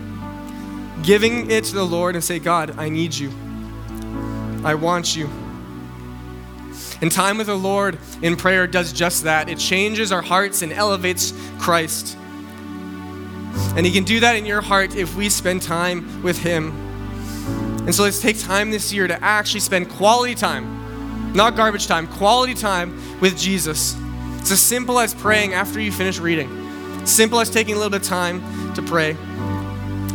[1.03, 3.31] giving it to the Lord and say, God, I need you.
[4.65, 5.29] I want you.
[7.01, 9.49] And time with the Lord in prayer does just that.
[9.49, 12.17] It changes our hearts and elevates Christ.
[13.77, 16.83] And He can do that in your heart if we spend time with Him
[17.85, 22.07] and so let's take time this year to actually spend quality time, not garbage time,
[22.07, 23.97] quality time with Jesus.
[24.43, 28.03] It's as simple as praying after you finish reading, simple as taking a little bit
[28.03, 29.17] of time to pray.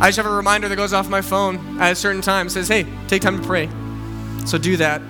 [0.00, 2.50] I just have a reminder that goes off my phone at a certain time.
[2.50, 3.70] Says, hey, take time to pray.
[4.44, 5.00] So do that.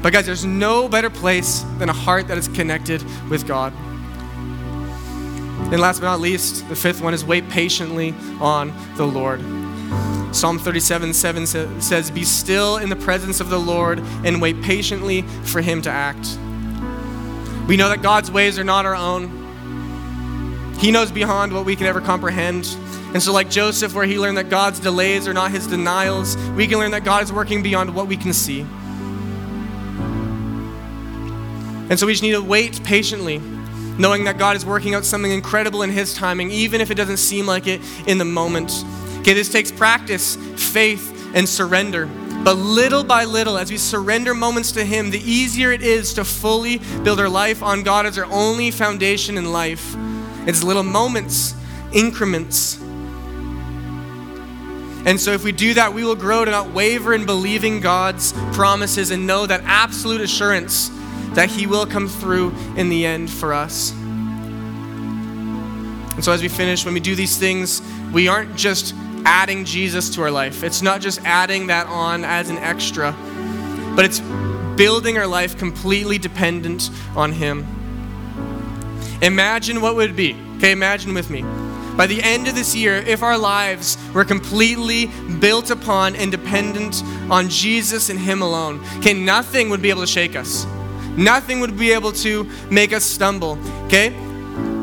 [0.00, 3.72] But guys, there's no better place than a heart that is connected with God.
[5.72, 9.40] And last but not least, the fifth one is wait patiently on the Lord.
[10.32, 11.46] Psalm 37 7
[11.82, 15.90] says, Be still in the presence of the Lord and wait patiently for him to
[15.90, 16.38] act.
[17.66, 19.44] We know that God's ways are not our own.
[20.78, 22.66] He knows beyond what we can ever comprehend.
[23.12, 26.66] And so, like Joseph, where he learned that God's delays are not his denials, we
[26.66, 28.60] can learn that God is working beyond what we can see.
[31.88, 33.38] And so, we just need to wait patiently,
[33.98, 37.16] knowing that God is working out something incredible in his timing, even if it doesn't
[37.16, 38.84] seem like it in the moment.
[39.20, 42.08] Okay, this takes practice, faith, and surrender.
[42.46, 46.24] But little by little, as we surrender moments to Him, the easier it is to
[46.24, 49.96] fully build our life on God as our only foundation in life.
[50.46, 51.56] It's little moments,
[51.92, 52.76] increments.
[55.06, 58.32] And so, if we do that, we will grow to not waver in believing God's
[58.52, 60.92] promises and know that absolute assurance
[61.30, 63.90] that He will come through in the end for us.
[66.14, 67.82] And so, as we finish, when we do these things,
[68.12, 68.94] we aren't just
[69.26, 70.62] adding Jesus to our life.
[70.62, 73.12] It's not just adding that on as an extra,
[73.96, 74.20] but it's
[74.76, 77.66] building our life completely dependent on Him.
[79.22, 80.36] Imagine what would be.
[80.58, 81.42] Okay, imagine with me.
[81.96, 85.10] By the end of this year, if our lives were completely
[85.40, 90.06] built upon and dependent on Jesus and Him alone, okay, nothing would be able to
[90.06, 90.66] shake us.
[91.16, 93.58] Nothing would be able to make us stumble.
[93.86, 94.14] Okay?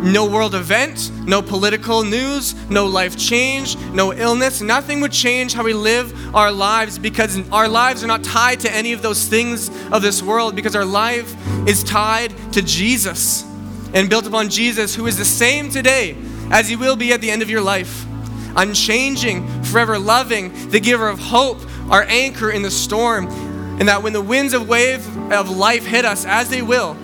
[0.04, 4.60] No world event, no political news, no life change, no illness.
[4.60, 8.72] Nothing would change how we live our lives because our lives are not tied to
[8.72, 11.34] any of those things of this world because our life
[11.66, 13.44] is tied to Jesus
[13.94, 16.18] and built upon Jesus, who is the same today
[16.52, 18.06] as he will be at the end of your life.
[18.58, 23.28] Unchanging, forever loving, the giver of hope, our anchor in the storm.
[23.80, 26.96] And that when the winds of wave of life hit us, as they will,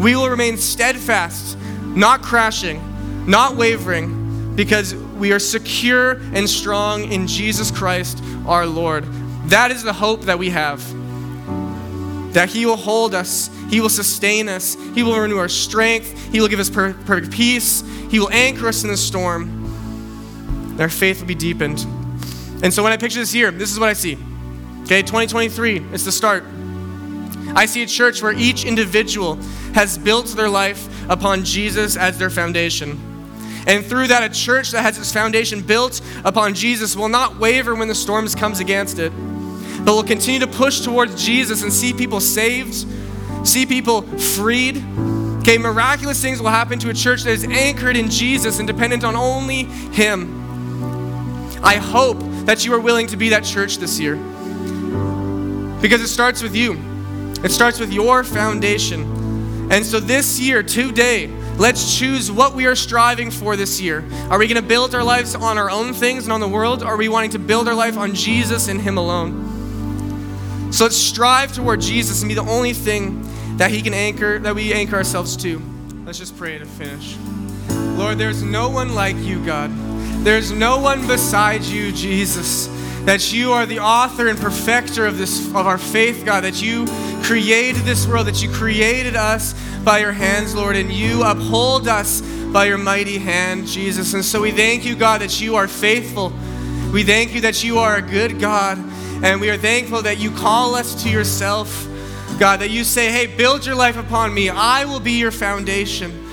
[0.00, 1.56] we will remain steadfast
[1.96, 2.80] not crashing,
[3.26, 9.04] not wavering, because we are secure and strong in Jesus Christ our Lord.
[9.46, 10.82] That is the hope that we have.
[12.34, 16.40] That He will hold us, He will sustain us, He will renew our strength, He
[16.40, 19.58] will give us perfect peace, He will anchor us in the storm,
[20.78, 21.84] our faith will be deepened.
[22.62, 24.18] And so when I picture this year, this is what I see.
[24.82, 26.44] Okay, 2023, it's the start.
[27.54, 29.38] I see a church where each individual
[29.74, 32.98] has built their life upon Jesus as their foundation.
[33.66, 37.74] And through that, a church that has its foundation built upon Jesus will not waver
[37.74, 39.10] when the storms comes against it,
[39.84, 42.86] but will continue to push towards Jesus and see people saved,
[43.44, 44.82] see people freed.
[45.40, 49.04] Okay, miraculous things will happen to a church that is anchored in Jesus and dependent
[49.04, 50.38] on only Him.
[51.62, 54.16] I hope that you are willing to be that church this year.
[55.80, 56.78] Because it starts with you.
[57.42, 59.19] It starts with your foundation.
[59.70, 64.04] And so this year, today, let's choose what we are striving for this year.
[64.28, 66.82] Are we going to build our lives on our own things and on the world?
[66.82, 70.72] Or are we wanting to build our life on Jesus and Him alone?
[70.72, 73.24] So let's strive toward Jesus and be the only thing
[73.58, 75.62] that He can anchor, that we anchor ourselves to.
[76.04, 77.16] Let's just pray to finish.
[77.96, 79.70] Lord, there's no one like you, God.
[80.24, 82.68] There's no one beside you, Jesus
[83.06, 86.86] that you are the author and perfecter of this of our faith, God, that you
[87.22, 92.20] created this world, that you created us by your hands, Lord, and you uphold us
[92.52, 94.14] by your mighty hand, Jesus.
[94.14, 96.32] And so we thank you, God, that you are faithful.
[96.92, 98.78] We thank you that you are a good God,
[99.22, 101.86] and we are thankful that you call us to yourself.
[102.38, 104.48] God, that you say, hey, build your life upon me.
[104.48, 106.26] I will be your foundation.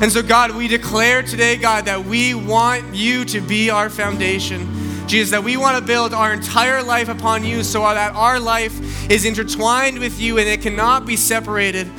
[0.00, 4.77] And so, God, we declare today, God, that we want you to be our foundation.
[5.08, 9.10] Jesus, that we want to build our entire life upon you so that our life
[9.10, 11.90] is intertwined with you and it cannot be separated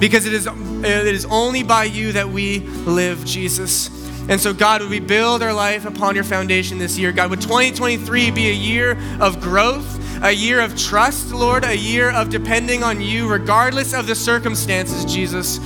[0.00, 3.88] because it is, it is only by you that we live, Jesus.
[4.28, 7.12] And so, God, would we build our life upon your foundation this year?
[7.12, 12.10] God, would 2023 be a year of growth, a year of trust, Lord, a year
[12.10, 15.58] of depending on you, regardless of the circumstances, Jesus.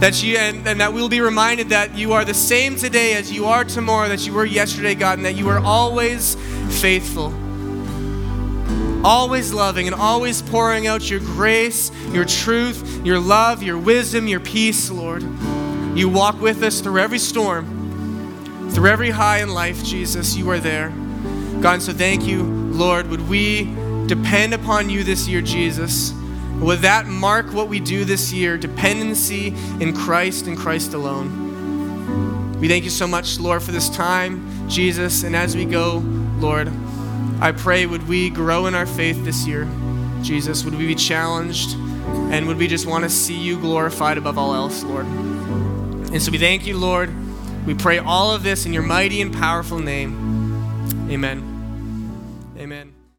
[0.00, 3.30] That you and, and that we'll be reminded that you are the same today as
[3.30, 6.36] you are tomorrow, that you were yesterday, God, and that you are always
[6.80, 7.34] faithful
[9.04, 14.40] always loving and always pouring out your grace, your truth, your love, your wisdom, your
[14.40, 15.22] peace, Lord.
[15.94, 20.36] You walk with us through every storm, through every high in life, Jesus.
[20.36, 20.90] You are there.
[21.60, 23.08] God, so thank you, Lord.
[23.08, 23.64] Would we
[24.06, 26.12] depend upon you this year, Jesus?
[26.60, 28.58] Would that mark what we do this year?
[28.58, 29.48] Dependency
[29.80, 32.60] in Christ and Christ alone.
[32.60, 35.22] We thank you so much, Lord, for this time, Jesus.
[35.22, 36.02] And as we go,
[36.38, 36.70] Lord,
[37.40, 39.66] I pray, would we grow in our faith this year?
[40.20, 41.74] Jesus, would we be challenged?
[42.30, 45.06] And would we just want to see you glorified above all else, Lord?
[45.06, 47.10] And so we thank you, Lord.
[47.66, 51.08] We pray all of this in your mighty and powerful name.
[51.10, 52.52] Amen.
[52.58, 52.89] Amen.